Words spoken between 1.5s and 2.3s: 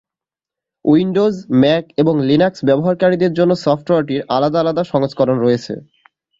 Mac এবং